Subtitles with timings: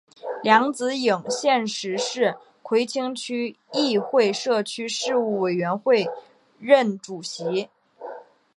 [0.41, 6.07] 梁子颖现时是葵青区议会社区事务委员会
[6.59, 7.69] 任主席。